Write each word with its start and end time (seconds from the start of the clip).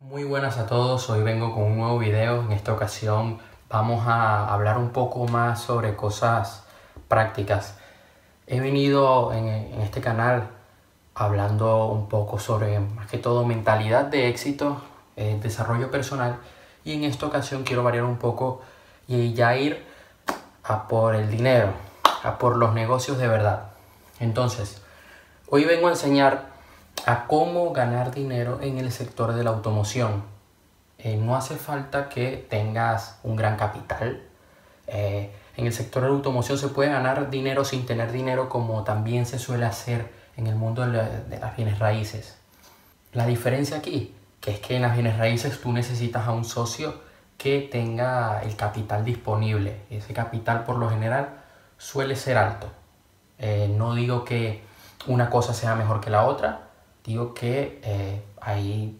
Muy 0.00 0.22
buenas 0.22 0.58
a 0.58 0.66
todos, 0.66 1.10
hoy 1.10 1.24
vengo 1.24 1.52
con 1.52 1.64
un 1.64 1.76
nuevo 1.78 1.98
video. 1.98 2.42
En 2.42 2.52
esta 2.52 2.72
ocasión 2.72 3.40
vamos 3.68 4.06
a 4.06 4.46
hablar 4.54 4.78
un 4.78 4.90
poco 4.90 5.26
más 5.26 5.60
sobre 5.60 5.96
cosas 5.96 6.62
prácticas. 7.08 7.76
He 8.46 8.60
venido 8.60 9.32
en, 9.32 9.48
este 9.82 10.00
canal 10.00 10.50
hablando 11.16 11.86
un 11.86 12.08
poco 12.08 12.38
sobre 12.38 12.78
más 12.78 13.08
que 13.08 13.18
todo 13.18 13.44
mentalidad 13.44 14.04
de 14.04 14.28
éxito, 14.28 14.80
eh, 15.16 15.36
desarrollo 15.42 15.90
personal 15.90 16.38
y 16.84 16.92
en 16.92 17.02
esta 17.02 17.26
ocasión 17.26 17.64
quiero 17.64 17.82
variar 17.82 18.04
un 18.04 18.18
poco 18.18 18.62
y 19.08 19.34
ya 19.34 19.56
ir 19.56 19.84
a 20.62 20.86
por 20.86 21.16
el 21.16 21.28
dinero, 21.28 21.72
a 22.22 22.38
por 22.38 22.56
los 22.56 22.72
negocios 22.72 23.18
de 23.18 23.26
verdad. 23.26 23.70
Entonces, 24.20 24.80
hoy 25.50 25.64
vengo 25.64 25.88
a 25.88 25.90
enseñar 25.90 26.57
a 27.06 27.26
cómo 27.26 27.72
ganar 27.72 28.14
dinero 28.14 28.60
en 28.60 28.78
el 28.78 28.92
sector 28.92 29.32
de 29.32 29.44
la 29.44 29.50
automoción. 29.50 30.24
Eh, 30.98 31.16
no 31.16 31.36
hace 31.36 31.56
falta 31.56 32.08
que 32.08 32.46
tengas 32.48 33.18
un 33.22 33.36
gran 33.36 33.56
capital. 33.56 34.22
Eh, 34.86 35.32
en 35.56 35.66
el 35.66 35.72
sector 35.72 36.02
de 36.02 36.08
la 36.08 36.14
automoción 36.14 36.58
se 36.58 36.68
puede 36.68 36.90
ganar 36.90 37.30
dinero 37.30 37.64
sin 37.64 37.86
tener 37.86 38.12
dinero 38.12 38.48
como 38.48 38.84
también 38.84 39.26
se 39.26 39.38
suele 39.38 39.66
hacer 39.66 40.10
en 40.36 40.46
el 40.46 40.54
mundo 40.54 40.86
de, 40.86 41.38
las 41.38 41.56
bienes 41.56 41.78
raíces. 41.78 42.36
La 43.12 43.26
diferencia 43.26 43.76
aquí, 43.76 44.14
que 44.40 44.52
es 44.52 44.60
que 44.60 44.76
en 44.76 44.82
las 44.82 44.94
bienes 44.94 45.18
raíces 45.18 45.60
tú 45.60 45.72
necesitas 45.72 46.26
a 46.26 46.32
un 46.32 46.44
socio 46.44 47.00
que 47.36 47.60
tenga 47.60 48.42
el 48.42 48.56
capital 48.56 49.04
disponible. 49.04 49.82
Ese 49.90 50.12
capital 50.12 50.64
por 50.64 50.76
lo 50.76 50.90
general 50.90 51.40
suele 51.76 52.16
ser 52.16 52.36
alto. 52.36 52.68
Eh, 53.38 53.72
no 53.76 53.94
digo 53.94 54.24
que 54.24 54.62
una 55.06 55.30
cosa 55.30 55.54
sea 55.54 55.74
mejor 55.74 56.00
que 56.00 56.10
la 56.10 56.24
otra, 56.24 56.67
digo 57.04 57.34
que 57.34 57.80
eh, 57.82 58.22
hay 58.40 58.98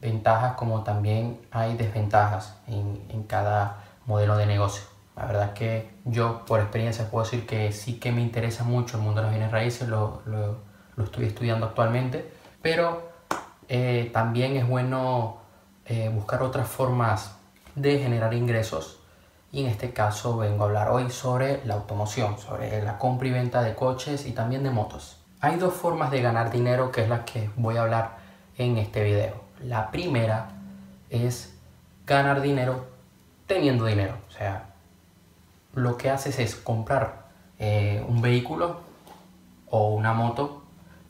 ventajas 0.00 0.54
como 0.54 0.84
también 0.84 1.40
hay 1.50 1.76
desventajas 1.76 2.56
en, 2.66 3.02
en, 3.08 3.24
cada 3.24 3.84
modelo 4.06 4.36
de 4.36 4.46
negocio. 4.46 4.84
La 5.16 5.26
verdad 5.26 5.52
que 5.52 5.90
yo 6.04 6.44
por 6.46 6.60
experiencia 6.60 7.10
puedo 7.10 7.24
decir 7.24 7.46
que 7.46 7.72
sí 7.72 7.98
que 7.98 8.12
me 8.12 8.22
interesa 8.22 8.64
mucho 8.64 8.96
el 8.96 9.02
mundo 9.02 9.20
de 9.20 9.26
las 9.26 9.34
bienes 9.34 9.52
raíces, 9.52 9.88
lo, 9.88 10.22
lo, 10.26 10.58
lo 10.96 11.04
estoy 11.04 11.26
estudiando 11.26 11.66
actualmente, 11.66 12.30
pero 12.62 13.10
eh, 13.68 14.10
también 14.12 14.56
es 14.56 14.68
bueno 14.68 15.38
eh, 15.86 16.10
buscar 16.12 16.42
otras 16.42 16.68
formas 16.68 17.34
de 17.74 17.98
generar 17.98 18.34
ingresos 18.34 18.98
y 19.52 19.60
en 19.60 19.66
este 19.68 19.92
caso 19.92 20.36
vengo 20.36 20.64
a 20.64 20.66
hablar 20.66 20.90
hoy 20.90 21.10
sobre 21.10 21.64
la 21.64 21.74
automoción, 21.74 22.38
sobre 22.38 22.82
la 22.82 22.98
compra 22.98 23.28
y 23.28 23.30
venta 23.30 23.62
de 23.62 23.74
coches 23.74 24.26
y 24.26 24.32
también 24.32 24.62
de 24.62 24.70
motos. 24.70 25.16
Hay 25.40 25.54
dos 25.54 25.74
formas 25.74 26.10
de 26.10 26.20
ganar 26.20 26.50
dinero 26.50 26.90
que 26.90 27.02
es 27.02 27.08
la 27.08 27.24
que 27.24 27.48
voy 27.54 27.76
a 27.76 27.82
hablar 27.82 28.16
en 28.56 28.76
este 28.76 29.04
video. 29.04 29.40
La 29.62 29.92
primera 29.92 30.48
es 31.10 31.56
ganar 32.04 32.40
dinero 32.40 32.86
teniendo 33.46 33.84
dinero. 33.84 34.14
O 34.26 34.32
sea, 34.32 34.64
lo 35.74 35.96
que 35.96 36.10
haces 36.10 36.40
es 36.40 36.56
comprar 36.56 37.28
eh, 37.60 38.04
un 38.08 38.20
vehículo 38.20 38.80
o 39.70 39.94
una 39.94 40.12
moto, 40.12 40.64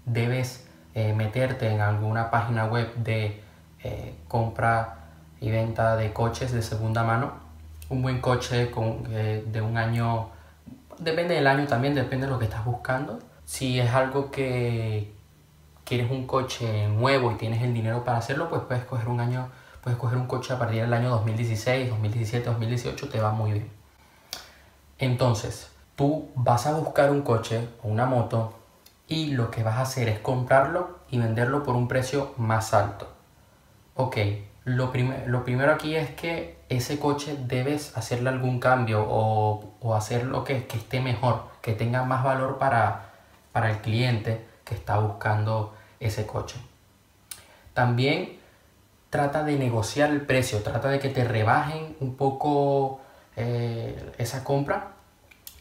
debes 0.05 0.69
eh, 0.95 1.15
meterte 1.15 1.71
en 1.71 1.81
alguna 1.81 2.31
página 2.31 2.67
web 2.67 2.95
de 2.97 3.43
eh, 3.83 4.15
compra 4.29 5.07
y 5.41 5.51
venta 5.51 5.97
de 5.97 6.13
coches 6.13 6.53
de 6.53 6.61
segunda 6.61 7.03
mano. 7.03 7.33
Un 7.89 8.03
buen 8.03 8.21
coche 8.21 8.71
con, 8.71 9.05
de 9.05 9.63
un 9.63 9.79
año, 9.79 10.29
depende 10.99 11.35
del 11.35 11.47
año 11.47 11.67
también, 11.67 11.95
depende 11.95 12.27
de 12.27 12.33
lo 12.33 12.39
que 12.39 12.45
estás 12.45 12.63
buscando 12.67 13.21
si 13.49 13.81
es 13.81 13.95
algo 13.95 14.31
que 14.31 15.11
quieres 15.83 16.11
un 16.11 16.27
coche 16.27 16.87
nuevo 16.89 17.33
y 17.33 17.37
tienes 17.37 17.63
el 17.63 17.73
dinero 17.73 18.05
para 18.05 18.19
hacerlo, 18.19 18.51
pues 18.51 18.61
puedes 18.69 18.85
coger 18.85 19.09
un 19.09 19.21
año, 19.21 19.49
puedes 19.83 19.99
coger 19.99 20.19
un 20.19 20.27
coche 20.27 20.53
a 20.53 20.59
partir 20.59 20.83
del 20.83 20.93
año 20.93 21.09
2016, 21.09 21.89
2017, 21.89 22.45
2018, 22.45 23.09
te 23.09 23.21
va 23.21 23.31
muy 23.31 23.53
bien. 23.53 23.71
Entonces, 24.99 25.71
tú 25.97 26.29
vas 26.35 26.67
a 26.67 26.75
buscar 26.75 27.11
un 27.11 27.23
coche 27.23 27.67
o 27.83 27.89
una 27.89 28.05
moto 28.05 28.53
y 29.07 29.31
lo 29.31 29.51
que 29.51 29.63
vas 29.63 29.77
a 29.77 29.83
hacer 29.83 30.11
es 30.11 30.19
comprarlo 30.19 30.99
y 31.09 31.17
venderlo 31.17 31.63
por 31.63 31.75
un 31.75 31.89
precio 31.89 32.35
más 32.37 32.75
alto. 32.75 33.09
Ok, 33.95 34.19
lo, 34.65 34.93
lo 35.27 35.45
primero 35.45 35.73
aquí 35.73 35.97
es 35.97 36.11
que 36.11 36.59
ese 36.69 36.99
coche 36.99 37.35
debes 37.47 37.97
hacerle 37.97 38.29
algún 38.29 38.61
cambio 38.61 39.07
o, 39.09 39.73
o 39.81 39.95
hacerlo 39.95 40.45
que, 40.45 40.67
que 40.67 40.77
esté 40.77 41.01
mejor, 41.01 41.45
que 41.63 41.73
tenga 41.73 42.05
más 42.05 42.23
valor 42.23 42.59
para, 42.59 43.08
para 43.53 43.71
el 43.71 43.79
cliente 43.79 44.47
que 44.65 44.75
está 44.75 44.99
buscando 44.99 45.75
ese 46.01 46.27
coche. 46.27 46.57
También 47.75 48.39
trata 49.11 49.45
de 49.45 49.57
negociar 49.57 50.11
el 50.11 50.23
precio, 50.23 50.63
trata 50.63 50.89
de 50.89 50.99
que 50.99 51.09
te 51.09 51.25
rebajen 51.25 51.97
un 52.01 52.17
poco 52.17 53.01
eh, 53.37 54.13
esa 54.19 54.45
compra 54.45 54.93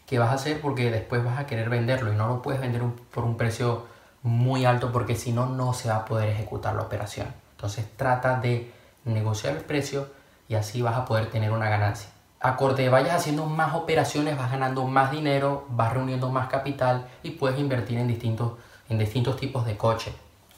que 0.06 0.20
vas 0.20 0.30
a 0.30 0.34
hacer 0.34 0.62
porque 0.62 0.90
después 0.92 1.24
vas 1.24 1.40
a 1.40 1.46
querer 1.46 1.70
venderlo 1.70 2.12
y 2.12 2.16
no 2.16 2.28
lo 2.28 2.42
puedes 2.42 2.62
vender 2.62 2.82
por 3.14 3.24
un 3.24 3.38
precio 3.38 3.86
muy 4.24 4.66
alto 4.66 4.92
porque 4.92 5.16
si 5.16 5.32
no, 5.32 5.46
no 5.48 5.74
se 5.74 5.90
va 5.90 5.98
a 5.98 6.06
poder 6.06 6.30
ejecutar 6.30 6.76
la 6.76 6.82
operación. 6.82 7.28
Entonces 7.52 7.86
trata 7.96 8.40
de 8.40 8.72
negociar 9.06 9.56
el 9.56 9.64
precio 9.64 10.10
y 10.48 10.56
así 10.56 10.82
vas 10.82 10.96
a 10.96 11.06
poder 11.06 11.30
tener 11.30 11.52
una 11.52 11.70
ganancia 11.70 12.10
acorde 12.40 12.90
vayas 12.90 13.16
haciendo 13.16 13.46
más 13.46 13.74
operaciones, 13.74 14.38
vas 14.38 14.52
ganando 14.52 14.86
más 14.86 15.12
dinero, 15.12 15.66
vas 15.70 15.94
reuniendo 15.94 16.30
más 16.30 16.48
capital 16.48 17.08
y 17.24 17.32
puedes 17.32 17.60
invertir 17.60 17.98
en 17.98 18.08
distintos, 18.08 18.54
en 18.90 18.98
distintos 18.98 19.38
tipos 19.38 19.66
de 19.66 19.78
coche 19.78 20.14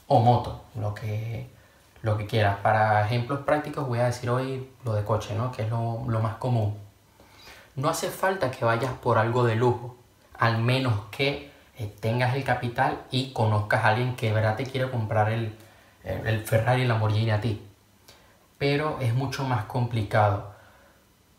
o 0.06 0.20
moto, 0.20 0.62
lo 0.74 0.94
que, 0.94 1.48
lo 2.02 2.16
que 2.16 2.26
quieras. 2.26 2.58
Para 2.58 3.04
ejemplos 3.04 3.40
prácticos 3.40 3.86
voy 3.86 4.00
a 4.00 4.06
decir 4.06 4.28
hoy 4.30 4.68
lo 4.84 4.94
de 4.94 5.04
coche, 5.04 5.34
¿no? 5.34 5.52
que 5.52 5.62
es 5.62 5.70
lo, 5.70 6.04
lo 6.06 6.20
más 6.20 6.36
común. 6.36 6.76
No 7.76 7.88
hace 7.88 8.10
falta 8.10 8.50
que 8.50 8.64
vayas 8.64 8.92
por 8.94 9.16
algo 9.16 9.44
de 9.44 9.54
lujo, 9.54 9.96
al 10.38 10.58
menos 10.58 10.94
que 11.10 11.50
eh, 11.78 11.94
tengas 12.00 12.34
el 12.34 12.44
capital 12.44 12.98
y 13.10 13.32
conozcas 13.32 13.84
a 13.84 13.88
alguien 13.88 14.16
que 14.16 14.26
de 14.26 14.32
verdad 14.32 14.56
te 14.56 14.64
quiere 14.64 14.90
comprar 14.90 15.30
el, 15.30 15.56
el 16.04 16.44
Ferrari 16.44 16.80
y 16.80 16.82
el 16.82 16.88
Lamborghini 16.88 17.30
a 17.30 17.40
ti. 17.40 17.62
Pero 18.58 18.98
es 19.00 19.14
mucho 19.14 19.44
más 19.44 19.64
complicado 19.64 20.50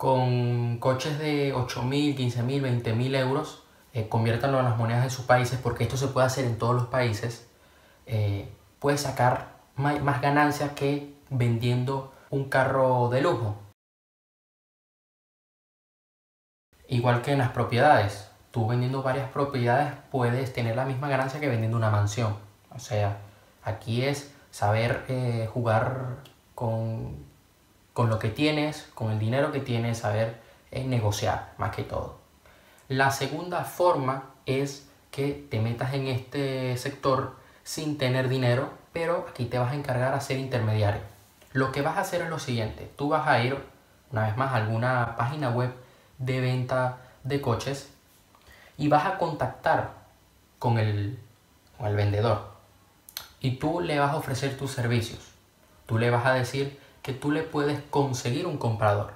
con 0.01 0.79
coches 0.79 1.19
de 1.19 1.53
8.000, 1.53 2.17
15.000, 2.17 2.83
20.000 2.83 3.15
euros, 3.17 3.61
eh, 3.93 4.09
conviértanlo 4.09 4.57
en 4.57 4.65
las 4.65 4.75
monedas 4.75 5.03
de 5.03 5.11
sus 5.11 5.25
países, 5.25 5.59
porque 5.61 5.83
esto 5.83 5.95
se 5.95 6.07
puede 6.07 6.25
hacer 6.25 6.45
en 6.45 6.57
todos 6.57 6.73
los 6.73 6.87
países, 6.87 7.47
eh, 8.07 8.49
puedes 8.79 9.01
sacar 9.01 9.59
más, 9.75 10.01
más 10.01 10.19
ganancias 10.19 10.71
que 10.71 11.13
vendiendo 11.29 12.11
un 12.31 12.49
carro 12.49 13.09
de 13.09 13.21
lujo. 13.21 13.57
Igual 16.87 17.21
que 17.21 17.33
en 17.33 17.37
las 17.37 17.51
propiedades, 17.51 18.27
tú 18.49 18.65
vendiendo 18.65 19.03
varias 19.03 19.29
propiedades 19.29 19.93
puedes 20.09 20.51
tener 20.51 20.77
la 20.77 20.85
misma 20.85 21.09
ganancia 21.09 21.39
que 21.39 21.47
vendiendo 21.47 21.77
una 21.77 21.91
mansión. 21.91 22.37
O 22.75 22.79
sea, 22.79 23.19
aquí 23.63 24.03
es 24.03 24.33
saber 24.49 25.05
eh, 25.09 25.47
jugar 25.53 26.23
con 26.55 27.29
con 27.93 28.09
lo 28.09 28.19
que 28.19 28.29
tienes, 28.29 28.87
con 28.93 29.11
el 29.11 29.19
dinero 29.19 29.51
que 29.51 29.59
tienes, 29.59 29.99
saber 29.99 30.39
eh, 30.71 30.83
negociar 30.83 31.53
más 31.57 31.75
que 31.75 31.83
todo. 31.83 32.17
La 32.87 33.11
segunda 33.11 33.63
forma 33.63 34.25
es 34.45 34.87
que 35.11 35.45
te 35.49 35.59
metas 35.59 35.93
en 35.93 36.07
este 36.07 36.77
sector 36.77 37.35
sin 37.63 37.97
tener 37.97 38.29
dinero, 38.29 38.69
pero 38.93 39.25
aquí 39.29 39.45
te 39.45 39.59
vas 39.59 39.71
a 39.71 39.75
encargar 39.75 40.13
a 40.13 40.21
ser 40.21 40.37
intermediario. 40.37 41.01
Lo 41.53 41.71
que 41.71 41.81
vas 41.81 41.97
a 41.97 42.01
hacer 42.01 42.21
es 42.21 42.29
lo 42.29 42.39
siguiente, 42.39 42.89
tú 42.97 43.09
vas 43.09 43.27
a 43.27 43.43
ir 43.43 43.57
una 44.11 44.25
vez 44.27 44.37
más 44.37 44.53
a 44.53 44.57
alguna 44.57 45.15
página 45.17 45.49
web 45.49 45.73
de 46.17 46.41
venta 46.41 46.97
de 47.23 47.41
coches 47.41 47.89
y 48.77 48.87
vas 48.87 49.05
a 49.05 49.17
contactar 49.17 49.91
con 50.59 50.77
el, 50.77 51.19
con 51.77 51.87
el 51.87 51.95
vendedor 51.95 52.51
y 53.41 53.57
tú 53.57 53.81
le 53.81 53.99
vas 53.99 54.11
a 54.11 54.17
ofrecer 54.17 54.57
tus 54.57 54.71
servicios. 54.71 55.19
Tú 55.87 55.97
le 55.97 56.09
vas 56.09 56.25
a 56.25 56.33
decir, 56.33 56.79
que 57.01 57.13
tú 57.13 57.31
le 57.31 57.43
puedes 57.43 57.81
conseguir 57.89 58.45
un 58.45 58.57
comprador. 58.57 59.13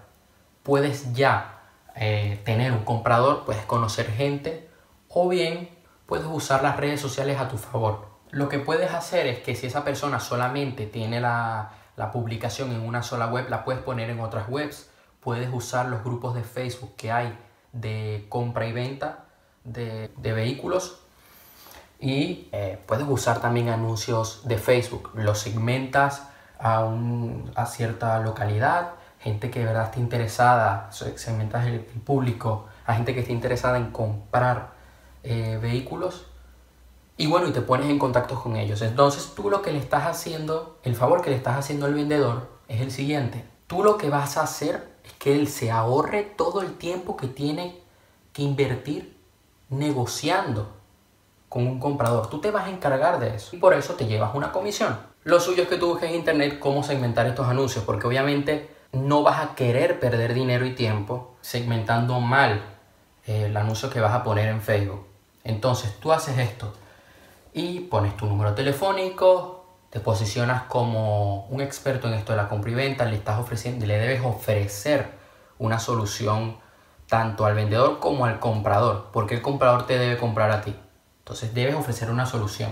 Puedes 0.63 1.13
ya 1.13 1.61
eh, 1.95 2.41
tener 2.43 2.71
un 2.71 2.83
comprador, 2.83 3.45
puedes 3.45 3.63
conocer 3.65 4.11
gente 4.11 4.69
o 5.07 5.29
bien 5.29 5.69
puedes 6.05 6.25
usar 6.25 6.63
las 6.63 6.77
redes 6.77 6.99
sociales 6.99 7.39
a 7.39 7.47
tu 7.47 7.57
favor. 7.57 8.07
Lo 8.31 8.49
que 8.49 8.59
puedes 8.59 8.91
hacer 8.91 9.27
es 9.27 9.39
que 9.39 9.55
si 9.55 9.67
esa 9.67 9.83
persona 9.83 10.19
solamente 10.19 10.87
tiene 10.87 11.21
la, 11.21 11.71
publicación 12.11 12.71
en 12.71 12.81
una 12.81 13.01
sola 13.01 13.27
web, 13.27 13.47
la 13.49 13.63
puedes 13.63 13.81
poner 13.81 14.09
en 14.09 14.19
otras 14.19 14.49
webs. 14.49 14.89
Puedes 15.21 15.49
usar 15.53 15.87
los 15.87 16.03
grupos 16.03 16.35
de 16.35 16.43
Facebook 16.43 16.95
que 16.97 17.11
hay 17.11 17.37
de 17.71 18.25
compra 18.29 18.67
y 18.67 18.73
venta 18.73 19.25
de, 19.63 20.11
vehículos 20.21 20.99
y 21.99 22.49
eh, 22.51 22.77
puedes 22.85 23.07
usar 23.07 23.39
también 23.39 23.69
anuncios 23.69 24.47
de 24.47 24.57
Facebook. 24.57 25.11
Los 25.15 25.39
segmentas 25.39 26.27
a, 26.59 26.89
a 27.55 27.65
cierta 27.65 28.19
localidad, 28.19 28.91
gente 29.19 29.49
que 29.49 29.59
de 29.59 29.65
verdad 29.65 29.85
esté 29.85 29.99
interesada, 29.99 30.89
segmentas 30.91 31.65
el, 31.65 31.79
público, 31.79 32.67
a 32.85 32.93
gente 32.93 33.13
que 33.15 33.21
esté 33.21 33.33
interesada 33.33 33.77
en 33.77 33.91
comprar 33.91 34.73
eh, 35.23 35.57
vehículos 35.59 36.27
Y 37.17 37.25
bueno, 37.25 37.47
y 37.47 37.51
te 37.51 37.61
pones 37.61 37.89
en 37.89 37.97
contacto 37.97 38.35
con 38.41 38.55
ellos. 38.55 38.81
Entonces 38.81 39.33
tú 39.35 39.49
lo 39.49 39.61
que 39.61 39.71
le 39.71 39.79
estás 39.79 40.03
haciendo, 40.05 40.77
el 40.83 40.95
favor 40.95 41.21
que 41.21 41.31
le 41.31 41.37
estás 41.37 41.57
haciendo 41.57 41.87
al 41.87 41.95
vendedor 41.95 42.49
es 42.67 42.81
el 42.81 42.91
siguiente. 42.91 43.43
Tú 43.67 43.83
lo 43.83 43.97
que 43.97 44.09
vas 44.09 44.37
a 44.37 44.43
hacer 44.43 44.95
es 45.03 45.13
que 45.13 45.33
él 45.33 45.47
se 45.47 45.71
ahorre 45.71 46.21
todo 46.23 46.61
el 46.61 46.77
tiempo 46.77 47.17
que 47.17 47.27
tiene 47.27 47.79
que 48.31 48.43
invertir 48.43 49.17
negociando 49.69 50.71
con 51.49 51.65
un 51.65 51.79
comprador. 51.79 52.29
Tú 52.29 52.41
te 52.41 52.51
vas 52.51 52.67
a 52.67 52.69
encargar 52.69 53.19
de 53.19 53.35
eso 53.35 53.55
y 53.55 53.59
por 53.59 53.73
eso 53.73 53.93
te 53.93 54.05
llevas 54.05 54.35
una 54.35 54.51
comisión. 54.51 55.14
Lo 55.25 55.39
suyo 55.39 55.63
es 55.63 55.69
que 55.69 55.77
tú 55.77 55.87
busques 55.87 56.07
en 56.07 56.17
internet 56.17 56.59
cómo 56.59 56.83
segmentar 56.83 57.25
estos 57.25 57.47
anuncios, 57.47 57.83
porque 57.83 58.05
obviamente 58.05 58.69
no 58.91 59.23
vas 59.23 59.43
a 59.43 59.55
querer 59.55 59.99
perder 59.99 60.35
dinero 60.35 60.67
y 60.67 60.75
tiempo 60.75 61.35
segmentando 61.41 62.19
mal 62.19 62.61
eh, 63.25 63.45
el 63.47 63.57
anuncio 63.57 63.89
que 63.89 63.99
vas 63.99 64.13
a 64.13 64.21
poner 64.23 64.49
en 64.49 64.61
Facebook. 64.61 65.03
Entonces 65.43 65.99
tú 65.99 66.11
haces 66.11 66.37
esto 66.37 66.71
y 67.53 67.79
pones 67.79 68.15
tu 68.15 68.27
número 68.27 68.53
telefónico, 68.53 69.65
te 69.89 69.99
posicionas 69.99 70.65
como 70.65 71.47
un 71.47 71.59
experto 71.59 72.07
en 72.07 72.13
esto 72.13 72.33
de 72.33 72.37
la 72.37 72.47
compra 72.47 72.69
y 72.69 72.75
venta, 72.75 73.05
le 73.05 73.15
estás 73.15 73.39
ofreciendo, 73.39 73.83
le 73.87 73.97
debes 73.97 74.23
ofrecer 74.23 75.07
una 75.57 75.79
solución 75.79 76.57
tanto 77.07 77.47
al 77.47 77.55
vendedor 77.55 77.97
como 77.97 78.25
al 78.25 78.39
comprador, 78.39 79.07
porque 79.11 79.33
el 79.33 79.41
comprador 79.41 79.87
te 79.87 79.97
debe 79.97 80.19
comprar 80.19 80.51
a 80.51 80.61
ti. 80.61 80.75
Entonces 81.17 81.51
debes 81.55 81.73
ofrecer 81.73 82.11
una 82.11 82.27
solución. 82.27 82.71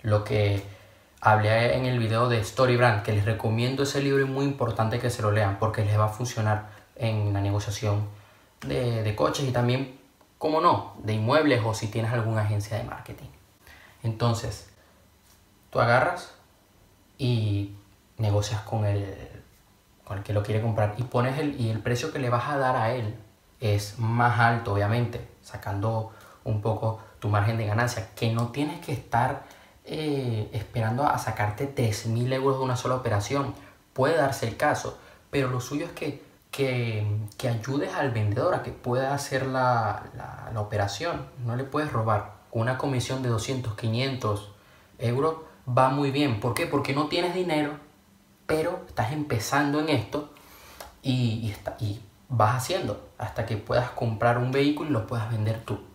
Lo 0.00 0.24
que 0.24 0.79
hablé 1.20 1.76
en 1.76 1.86
el 1.86 1.98
video 1.98 2.28
de 2.28 2.42
Storybrand, 2.42 3.02
que 3.02 3.12
les 3.12 3.24
recomiendo 3.24 3.82
ese 3.82 4.02
libro 4.02 4.22
y 4.22 4.28
muy 4.28 4.44
importante 4.44 4.98
que 4.98 5.10
se 5.10 5.22
lo 5.22 5.30
lean 5.30 5.58
porque 5.58 5.84
les 5.84 5.98
va 5.98 6.06
a 6.06 6.08
funcionar 6.08 6.70
en 6.96 7.32
la 7.32 7.40
negociación 7.40 8.08
de, 8.66 9.02
de 9.02 9.16
coches 9.16 9.46
y 9.46 9.52
también, 9.52 9.98
como 10.38 10.60
no, 10.60 10.94
de 11.02 11.14
inmuebles 11.14 11.62
o 11.64 11.74
si 11.74 11.88
tienes 11.88 12.12
alguna 12.12 12.42
agencia 12.42 12.76
de 12.76 12.84
marketing. 12.84 13.28
Entonces, 14.02 14.70
tú 15.70 15.80
agarras 15.80 16.34
y 17.18 17.74
negocias 18.16 18.62
con 18.62 18.84
el, 18.84 19.06
con 20.04 20.18
el 20.18 20.24
que 20.24 20.32
lo 20.32 20.42
quiere 20.42 20.62
comprar 20.62 20.94
y 20.96 21.02
pones 21.02 21.38
el, 21.38 21.60
y 21.60 21.70
el 21.70 21.80
precio 21.80 22.12
que 22.12 22.18
le 22.18 22.30
vas 22.30 22.48
a 22.48 22.56
dar 22.56 22.76
a 22.76 22.92
él 22.92 23.14
es 23.60 23.98
más 23.98 24.40
alto, 24.40 24.72
obviamente, 24.72 25.28
sacando 25.42 26.12
un 26.44 26.62
poco 26.62 27.00
tu 27.18 27.28
margen 27.28 27.58
de 27.58 27.66
ganancia, 27.66 28.08
que 28.14 28.32
no 28.32 28.48
tienes 28.48 28.80
que 28.80 28.92
estar 28.92 29.44
eh, 29.92 30.48
esperando 30.52 31.04
a 31.04 31.18
sacarte 31.18 31.74
3.000 31.74 32.32
euros 32.34 32.58
de 32.58 32.64
una 32.64 32.76
sola 32.76 32.94
operación. 32.94 33.54
Puede 33.92 34.16
darse 34.16 34.46
el 34.46 34.56
caso, 34.56 34.96
pero 35.30 35.50
lo 35.50 35.60
suyo 35.60 35.84
es 35.84 35.90
que, 35.90 36.22
que, 36.52 37.04
que 37.36 37.48
ayudes 37.48 37.92
al 37.94 38.12
vendedor 38.12 38.54
a 38.54 38.62
que 38.62 38.70
pueda 38.70 39.12
hacer 39.12 39.46
la, 39.46 40.04
la, 40.54 40.60
operación. 40.60 41.26
No 41.44 41.56
le 41.56 41.64
puedes 41.64 41.90
robar. 41.92 42.34
Una 42.52 42.78
comisión 42.78 43.24
de 43.24 43.30
200, 43.30 43.74
500 43.74 44.52
euros 45.00 45.38
va 45.68 45.88
muy 45.88 46.12
bien. 46.12 46.38
¿Por 46.38 46.54
qué? 46.54 46.68
Porque 46.68 46.94
no 46.94 47.08
tienes 47.08 47.34
dinero, 47.34 47.72
pero 48.46 48.84
estás 48.86 49.10
empezando 49.10 49.80
en 49.80 49.88
esto 49.88 50.30
y, 51.02 51.52
y, 51.80 51.84
y 51.84 52.00
vas 52.28 52.54
haciendo 52.54 53.08
hasta 53.18 53.44
que 53.44 53.56
puedas 53.56 53.90
comprar 53.90 54.38
un 54.38 54.52
vehículo 54.52 54.88
y 54.90 54.92
lo 54.92 55.08
puedas 55.08 55.28
vender 55.32 55.64
tú. 55.64 55.89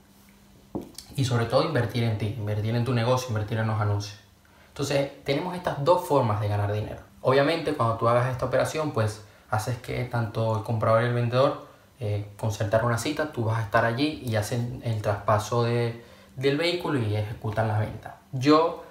Y 1.16 1.26
sobre 1.26 1.46
todo 1.46 1.64
invertir 1.64 2.04
en 2.04 2.18
ti, 2.18 2.36
invertir 2.38 2.76
en 2.76 2.86
tu 2.86 2.94
negocio, 2.94 3.30
invertir 3.30 3.58
en 3.58 3.68
los 3.68 3.80
anuncios. 3.80 4.20
Entonces 4.68 5.24
tenemos 5.24 5.56
estas 5.56 5.84
dos 5.84 6.06
formas 6.06 6.42
de 6.42 6.50
ganar 6.50 6.72
dinero. 6.72 7.02
Obviamente 7.22 7.74
cuando 7.74 7.96
tú 7.96 8.08
hagas 8.08 8.30
esta 8.30 8.46
operación 8.46 8.92
pues 8.92 9.24
haces 9.50 9.78
que 9.78 10.04
tanto 10.06 10.58
el 10.58 10.64
comprador 10.64 11.04
y 11.04 11.06
el 11.06 11.14
vendedor 11.14 11.66
eh, 12.00 12.28
concertar 12.38 12.84
una 12.84 12.98
cita, 12.98 13.32
tú 13.32 13.46
vas 13.46 13.60
a 13.60 13.62
estar 13.64 13.86
allí 13.86 14.22
y 14.26 14.36
hacen 14.36 14.82
el 14.84 15.02
traspaso 15.02 15.64
de, 15.64 16.04
del 16.36 16.58
vehículo 16.58 17.00
y 17.00 17.16
ejecutan 17.16 17.70
la 17.70 17.80
venta. 17.80 18.18
Yo 18.34 18.84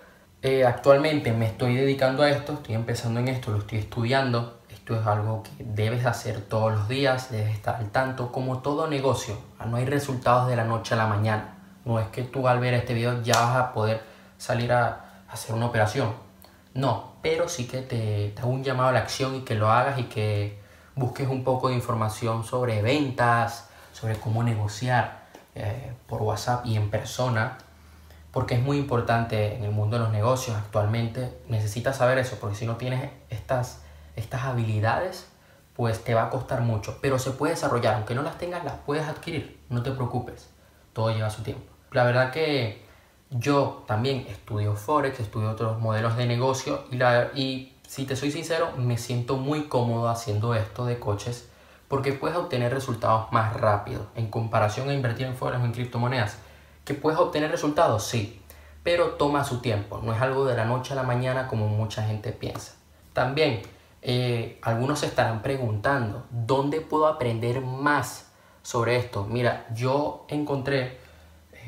eh, 0.43 0.65
actualmente 0.65 1.33
me 1.33 1.47
estoy 1.47 1.77
dedicando 1.77 2.23
a 2.23 2.31
esto, 2.31 2.55
estoy 2.55 2.75
empezando 2.75 3.21
en 3.21 3.29
esto, 3.29 3.51
lo 3.51 3.59
estoy 3.59 3.79
estudiando. 3.79 4.59
Esto 4.71 4.99
es 4.99 5.07
algo 5.07 5.43
que 5.43 5.65
debes 5.65 6.05
hacer 6.05 6.41
todos 6.43 6.73
los 6.73 6.89
días, 6.89 7.31
debes 7.31 7.55
estar 7.55 7.77
al 7.77 7.91
tanto, 7.91 8.33
como 8.33 8.59
todo 8.59 8.87
negocio. 8.87 9.37
No 9.67 9.77
hay 9.77 9.87
resultados 9.87 10.49
de 10.49 10.57
la 10.57 10.65
noche 10.65 10.95
a 10.95 10.99
la 10.99 11.07
mañana. 11.07 11.55
No 11.85 11.99
es 11.99 12.09
que 12.09 12.23
tú 12.23 12.49
al 12.49 12.61
ver 12.61 12.75
este 12.75 12.95
video 12.95 13.23
ya 13.23 13.41
vas 13.41 13.57
a 13.57 13.73
poder 13.73 14.03
salir 14.39 14.73
a 14.73 15.23
hacer 15.29 15.55
una 15.55 15.67
operación. 15.67 16.13
No, 16.75 17.15
pero 17.23 17.49
sí 17.49 17.67
que 17.67 17.83
te, 17.83 18.31
te 18.31 18.43
un 18.45 18.65
llamado 18.65 18.89
a 18.89 18.93
la 18.93 19.01
acción 19.01 19.35
y 19.37 19.41
que 19.41 19.55
lo 19.55 19.71
hagas 19.71 19.99
y 19.99 20.05
que 20.05 20.59
busques 20.97 21.29
un 21.29 21.45
poco 21.45 21.69
de 21.69 21.75
información 21.75 22.45
sobre 22.45 22.83
ventas, 22.83 23.69
sobre 23.93 24.17
cómo 24.17 24.43
negociar 24.43 25.25
eh, 25.55 25.93
por 26.09 26.23
WhatsApp 26.23 26.67
y 26.67 26.77
en 26.77 26.91
persona, 26.91 27.59
porque 28.33 28.57
es 28.57 28.63
muy 28.63 28.77
importante 28.77 29.57
en 29.57 29.65
el 29.65 29.71
mundo 29.71 29.97
de 29.99 30.05
los 30.05 30.13
negocios 30.13 30.57
actualmente. 30.57 31.39
Necesitas 31.49 31.97
saber 31.97 32.19
eso, 32.19 32.39
porque 32.41 32.57
si 32.57 32.67
no 32.67 32.77
tienes 32.77 33.11
estas, 33.31 33.83
estas 34.17 34.43
habilidades, 34.43 35.29
pues 35.75 36.03
te 36.03 36.15
va 36.15 36.25
a 36.25 36.31
costar 36.31 36.61
mucho, 36.61 36.99
pero 37.01 37.19
se 37.19 37.33
puede 37.33 37.55
desarrollar, 37.55 37.95
aunque 37.95 38.15
no 38.15 38.23
las 38.23 38.39
tengas, 38.39 38.65
las 38.65 38.75
puedes 38.87 39.07
adquirir, 39.07 39.61
no 39.69 39.83
te 39.83 39.91
preocupes, 39.91 40.51
todo 40.93 41.11
lleva 41.11 41.31
su 41.31 41.43
tiempo. 41.43 41.74
La 41.95 42.03
verdad 42.03 42.33
que 42.33 42.83
yo 43.31 43.85
también 43.87 44.27
estudio 44.29 44.75
Forex, 44.75 45.21
estudio 45.21 45.49
otros 45.49 45.79
modelos 45.79 46.17
de 46.17 46.27
negocio 46.27 46.83
y, 46.91 46.97
la, 46.97 47.31
y 47.37 47.73
si 47.87 48.05
te 48.05 48.17
soy 48.17 48.33
sincero, 48.33 48.73
me 48.77 48.99
siento 48.99 49.37
muy 49.37 49.69
cómodo 49.69 50.09
haciendo 50.09 50.57
esto 50.57 50.87
de 50.87 50.99
coches 50.99 51.49
porque 51.87 52.13
puedes 52.13 52.37
obtener 52.37 52.75
resultados 52.75 53.31
más 53.31 53.55
rápido 53.61 54.09
en 54.17 54.29
comparación 54.29 54.89
a 54.89 54.93
invertir 54.93 55.27
en 55.27 55.37
Forex 55.37 55.63
o 55.63 55.65
en 55.67 55.71
criptomonedas. 55.71 56.39
¿Que 56.85 56.95
puedes 56.95 57.21
obtener 57.21 57.53
resultados? 57.53 58.03
Sí, 58.03 58.43
pero 58.83 59.11
toma 59.11 59.45
su 59.45 59.61
tiempo, 59.61 60.01
no 60.03 60.13
es 60.13 60.21
algo 60.21 60.47
de 60.47 60.57
la 60.57 60.65
noche 60.65 60.95
a 60.95 60.97
la 60.97 61.05
mañana 61.05 61.47
como 61.47 61.69
mucha 61.69 62.03
gente 62.03 62.33
piensa. 62.33 62.73
También, 63.13 63.63
eh, 64.03 64.59
algunos 64.63 64.99
se 64.99 65.07
estarán 65.07 65.43
preguntando, 65.43 66.27
¿dónde 66.31 66.81
puedo 66.81 67.07
aprender 67.07 67.61
más 67.61 68.33
sobre 68.65 68.97
esto? 68.97 69.29
Mira, 69.31 69.69
yo 69.73 70.27
encontré 70.29 71.04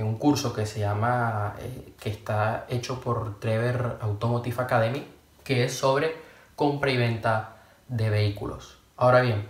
un 0.05 0.19
curso 0.19 0.53
que 0.53 0.67
se 0.67 0.81
llama, 0.81 1.55
eh, 1.59 1.95
que 1.99 2.11
está 2.11 2.67
hecho 2.69 3.01
por 3.01 3.41
Trevor 3.41 3.99
Automotive 4.03 4.63
Academy, 4.63 5.07
que 5.43 5.65
es 5.65 5.75
sobre 5.77 6.17
compra 6.55 6.91
y 6.91 6.97
venta 6.97 7.57
de 7.89 8.11
vehículos. 8.11 8.79
Ahora 8.97 9.21
bien, 9.21 9.49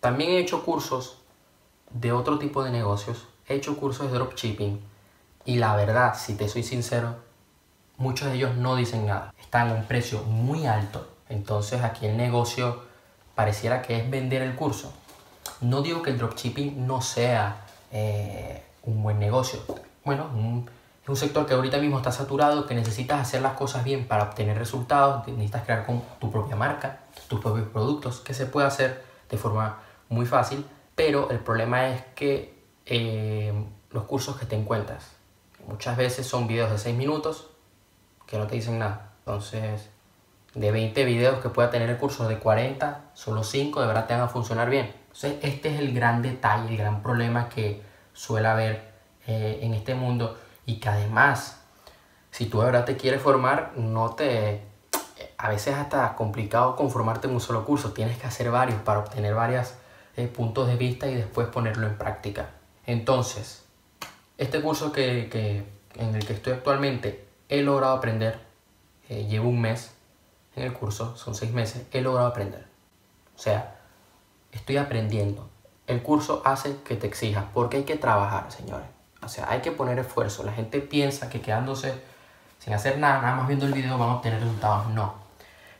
también 0.00 0.30
he 0.30 0.38
hecho 0.38 0.64
cursos 0.64 1.18
de 1.90 2.12
otro 2.12 2.38
tipo 2.38 2.62
de 2.62 2.70
negocios, 2.70 3.26
he 3.48 3.54
hecho 3.54 3.76
cursos 3.76 4.10
de 4.10 4.18
dropshipping 4.18 4.80
y 5.44 5.56
la 5.56 5.74
verdad, 5.74 6.14
si 6.16 6.34
te 6.34 6.48
soy 6.48 6.62
sincero, 6.62 7.16
muchos 7.96 8.28
de 8.28 8.36
ellos 8.36 8.56
no 8.56 8.76
dicen 8.76 9.06
nada. 9.06 9.34
Están 9.40 9.70
a 9.70 9.74
un 9.74 9.84
precio 9.84 10.22
muy 10.22 10.66
alto. 10.66 11.08
Entonces 11.28 11.82
aquí 11.82 12.06
el 12.06 12.16
negocio 12.16 12.82
pareciera 13.34 13.82
que 13.82 13.98
es 13.98 14.10
vender 14.10 14.42
el 14.42 14.54
curso. 14.54 14.92
No 15.60 15.82
digo 15.82 16.02
que 16.02 16.10
el 16.10 16.18
dropshipping 16.18 16.86
no 16.86 17.00
sea 17.00 17.66
eh, 17.92 18.62
un 18.90 19.02
buen 19.02 19.18
negocio. 19.18 19.60
Bueno, 20.04 20.30
es 21.02 21.08
un 21.08 21.16
sector 21.16 21.46
que 21.46 21.54
ahorita 21.54 21.78
mismo 21.78 21.98
está 21.98 22.12
saturado, 22.12 22.66
que 22.66 22.74
necesitas 22.74 23.20
hacer 23.20 23.42
las 23.42 23.54
cosas 23.54 23.84
bien 23.84 24.06
para 24.06 24.24
obtener 24.24 24.58
resultados, 24.58 25.26
necesitas 25.28 25.64
crear 25.64 25.86
con 25.86 26.02
tu 26.18 26.30
propia 26.30 26.56
marca, 26.56 27.00
tus 27.28 27.40
propios 27.40 27.68
productos, 27.68 28.20
que 28.20 28.34
se 28.34 28.46
puede 28.46 28.66
hacer 28.66 29.02
de 29.30 29.36
forma 29.38 29.78
muy 30.08 30.26
fácil, 30.26 30.64
pero 30.94 31.30
el 31.30 31.38
problema 31.38 31.88
es 31.88 32.02
que 32.14 32.54
eh, 32.86 33.52
los 33.90 34.04
cursos 34.04 34.36
que 34.36 34.46
te 34.46 34.56
encuentras, 34.56 35.08
muchas 35.66 35.96
veces 35.96 36.26
son 36.26 36.46
videos 36.46 36.70
de 36.70 36.78
6 36.78 36.96
minutos 36.96 37.48
que 38.26 38.38
no 38.38 38.46
te 38.46 38.56
dicen 38.56 38.78
nada. 38.78 39.12
Entonces, 39.20 39.88
de 40.54 40.70
20 40.70 41.04
videos 41.04 41.40
que 41.40 41.48
pueda 41.48 41.70
tener 41.70 41.88
el 41.88 41.96
curso 41.96 42.28
de 42.28 42.38
40, 42.38 43.10
solo 43.14 43.44
5 43.44 43.80
de 43.80 43.86
verdad 43.86 44.06
te 44.06 44.14
van 44.14 44.22
a 44.22 44.28
funcionar 44.28 44.70
bien. 44.70 44.92
Entonces, 45.02 45.36
este 45.42 45.74
es 45.74 45.80
el 45.80 45.94
gran 45.94 46.22
detalle, 46.22 46.68
el 46.68 46.76
gran 46.76 47.02
problema 47.02 47.48
que 47.48 47.82
suele 48.20 48.48
haber 48.48 48.92
eh, 49.26 49.60
en 49.62 49.72
este 49.72 49.94
mundo 49.94 50.38
y 50.66 50.78
que 50.78 50.90
además, 50.90 51.62
si 52.30 52.46
tú 52.46 52.60
de 52.60 52.84
te 52.84 52.98
quieres 52.98 53.22
formar, 53.22 53.72
no 53.76 54.10
te... 54.14 54.62
A 55.38 55.48
veces 55.48 55.74
hasta 55.74 56.14
complicado 56.16 56.76
conformarte 56.76 57.28
en 57.28 57.34
un 57.34 57.40
solo 57.40 57.64
curso, 57.64 57.92
tienes 57.92 58.18
que 58.18 58.26
hacer 58.26 58.50
varios 58.50 58.82
para 58.82 58.98
obtener 58.98 59.34
varios 59.34 59.72
eh, 60.16 60.26
puntos 60.26 60.68
de 60.68 60.76
vista 60.76 61.06
y 61.06 61.14
después 61.14 61.48
ponerlo 61.48 61.86
en 61.86 61.96
práctica. 61.96 62.50
Entonces, 62.84 63.64
este 64.36 64.60
curso 64.60 64.92
que, 64.92 65.30
que, 65.30 65.64
en 65.94 66.14
el 66.14 66.26
que 66.26 66.34
estoy 66.34 66.52
actualmente 66.52 67.26
he 67.48 67.62
logrado 67.62 67.96
aprender, 67.96 68.38
eh, 69.08 69.24
llevo 69.24 69.48
un 69.48 69.62
mes 69.62 69.94
en 70.56 70.64
el 70.64 70.74
curso, 70.74 71.16
son 71.16 71.34
seis 71.34 71.52
meses, 71.52 71.86
he 71.90 72.02
logrado 72.02 72.28
aprender. 72.28 72.66
O 73.34 73.38
sea, 73.38 73.80
estoy 74.52 74.76
aprendiendo, 74.76 75.48
el 75.90 76.02
curso 76.02 76.42
hace 76.44 76.76
que 76.84 76.94
te 76.94 77.06
exijas, 77.06 77.44
porque 77.52 77.78
hay 77.78 77.82
que 77.82 77.96
trabajar, 77.96 78.50
señores. 78.52 78.86
O 79.22 79.28
sea, 79.28 79.50
hay 79.50 79.60
que 79.60 79.72
poner 79.72 79.98
esfuerzo. 79.98 80.44
La 80.44 80.52
gente 80.52 80.80
piensa 80.80 81.28
que 81.28 81.40
quedándose 81.40 81.92
sin 82.60 82.72
hacer 82.74 82.98
nada, 82.98 83.20
nada 83.20 83.34
más 83.36 83.48
viendo 83.48 83.66
el 83.66 83.72
video, 83.72 83.98
van 83.98 84.10
a 84.10 84.14
obtener 84.16 84.40
resultados. 84.40 84.88
No. 84.88 85.14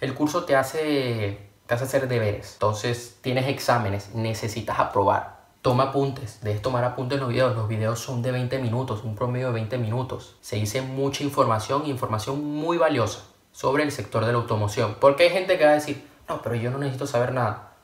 El 0.01 0.15
curso 0.15 0.45
te 0.45 0.57
hace, 0.57 1.49
te 1.67 1.75
hace 1.75 1.85
hacer 1.85 2.09
deberes. 2.09 2.55
Entonces, 2.55 3.19
tienes 3.21 3.47
exámenes, 3.49 4.15
necesitas 4.15 4.81
aprobar. 4.81 5.39
toma 5.63 5.85
apuntes, 5.85 6.41
debes 6.43 6.63
tomar 6.63 6.85
apuntes 6.85 7.17
en 7.17 7.21
los 7.21 7.29
videos. 7.29 7.55
Los 7.55 7.69
videos 7.69 8.01
son 8.01 8.23
de 8.23 8.33
20 8.33 8.59
minutos, 8.59 9.05
un 9.05 9.15
promedio 9.15 9.49
de 9.49 9.53
20 9.53 9.79
minutos. 9.79 10.37
Se 10.41 10.57
dice 10.57 10.83
mucha 10.83 11.23
información, 11.23 11.87
información 11.87 12.45
muy 12.45 12.79
valiosa 12.79 13.21
sobre 13.53 13.85
el 13.85 13.93
sector 13.93 14.25
de 14.25 14.33
la 14.33 14.39
automoción. 14.39 14.97
Porque 15.01 15.25
hay 15.25 15.31
gente 15.31 15.57
que 15.57 15.65
va 15.65 15.71
a 15.71 15.75
decir, 15.75 16.05
no, 16.29 16.43
pero 16.43 16.57
yo 16.57 16.71
no 16.71 16.79
necesito 16.79 17.07
saber 17.07 17.33
nada. 17.33 17.75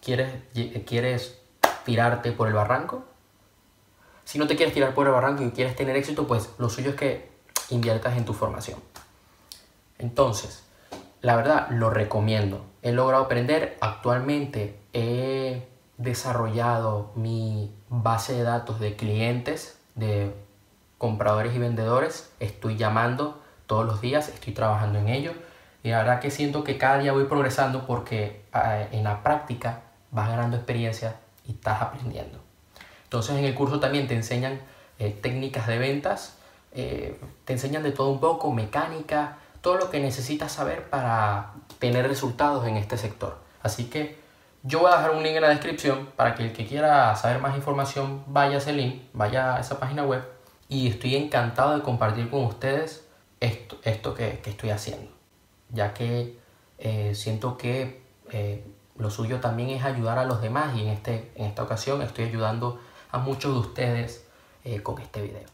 ¿Quieres, 0.00 0.32
quieres 0.86 1.43
tirarte 1.84 2.32
por 2.32 2.48
el 2.48 2.54
barranco? 2.54 3.04
Si 4.24 4.38
no 4.38 4.46
te 4.46 4.56
quieres 4.56 4.74
tirar 4.74 4.94
por 4.94 5.06
el 5.06 5.12
barranco 5.12 5.42
y 5.42 5.50
quieres 5.50 5.76
tener 5.76 5.96
éxito, 5.96 6.26
pues 6.26 6.50
lo 6.58 6.68
suyo 6.68 6.90
es 6.90 6.96
que 6.96 7.30
inviertas 7.70 8.16
en 8.16 8.24
tu 8.24 8.32
formación. 8.32 8.78
Entonces, 9.98 10.64
la 11.20 11.36
verdad, 11.36 11.68
lo 11.70 11.90
recomiendo. 11.90 12.64
He 12.82 12.92
logrado 12.92 13.24
aprender. 13.24 13.76
Actualmente 13.80 14.78
he 14.92 15.66
desarrollado 15.98 17.12
mi 17.14 17.74
base 17.88 18.34
de 18.34 18.42
datos 18.42 18.80
de 18.80 18.96
clientes, 18.96 19.78
de 19.94 20.34
compradores 20.98 21.54
y 21.54 21.58
vendedores. 21.58 22.30
Estoy 22.40 22.76
llamando 22.76 23.40
todos 23.66 23.86
los 23.86 24.00
días, 24.00 24.28
estoy 24.28 24.52
trabajando 24.52 24.98
en 24.98 25.08
ello. 25.08 25.32
Y 25.82 25.90
la 25.90 25.98
verdad 25.98 26.20
que 26.20 26.30
siento 26.30 26.64
que 26.64 26.78
cada 26.78 26.98
día 26.98 27.12
voy 27.12 27.24
progresando 27.24 27.86
porque 27.86 28.44
ah, 28.52 28.82
en 28.90 29.04
la 29.04 29.22
práctica 29.22 29.82
vas 30.10 30.28
ganando 30.28 30.56
experiencia 30.56 31.16
y 31.46 31.52
estás 31.52 31.82
aprendiendo. 31.82 32.38
Entonces 33.04 33.36
en 33.36 33.44
el 33.44 33.54
curso 33.54 33.80
también 33.80 34.06
te 34.06 34.14
enseñan 34.14 34.60
eh, 34.98 35.10
técnicas 35.10 35.66
de 35.66 35.78
ventas, 35.78 36.36
eh, 36.72 37.20
te 37.44 37.52
enseñan 37.52 37.82
de 37.82 37.92
todo 37.92 38.10
un 38.10 38.20
poco, 38.20 38.50
mecánica, 38.52 39.38
todo 39.60 39.76
lo 39.76 39.90
que 39.90 40.00
necesitas 40.00 40.52
saber 40.52 40.90
para 40.90 41.52
tener 41.78 42.06
resultados 42.06 42.66
en 42.66 42.76
este 42.76 42.98
sector. 42.98 43.38
Así 43.62 43.84
que 43.84 44.18
yo 44.62 44.80
voy 44.80 44.92
a 44.92 44.96
dejar 44.96 45.12
un 45.12 45.22
link 45.22 45.36
en 45.36 45.42
la 45.42 45.50
descripción 45.50 46.08
para 46.16 46.34
que 46.34 46.44
el 46.44 46.52
que 46.52 46.66
quiera 46.66 47.14
saber 47.16 47.40
más 47.40 47.56
información 47.56 48.24
vaya 48.26 48.56
a 48.56 48.58
ese 48.58 48.72
link, 48.72 49.02
vaya 49.12 49.56
a 49.56 49.60
esa 49.60 49.78
página 49.78 50.04
web 50.04 50.22
y 50.68 50.88
estoy 50.88 51.16
encantado 51.16 51.74
de 51.76 51.82
compartir 51.82 52.30
con 52.30 52.44
ustedes 52.44 53.06
esto, 53.40 53.78
esto 53.82 54.14
que, 54.14 54.40
estoy 54.44 54.70
haciendo, 54.70 55.10
ya 55.70 55.94
que 55.94 56.38
eh, 56.78 57.14
siento 57.14 57.56
que 57.56 58.02
eh, 58.30 58.64
lo 58.96 59.10
suyo 59.10 59.40
también 59.40 59.70
es 59.70 59.84
ayudar 59.84 60.18
a 60.18 60.24
los 60.24 60.40
demás 60.40 60.76
y 60.76 60.82
en, 60.82 60.88
este, 60.88 61.32
en 61.34 61.46
esta 61.46 61.62
ocasión 61.62 62.02
estoy 62.02 62.26
ayudando 62.26 62.80
a 63.10 63.18
muchos 63.18 63.52
de 63.54 63.60
ustedes 63.60 64.26
eh, 64.64 64.82
con 64.82 65.00
este 65.00 65.22
video. 65.22 65.53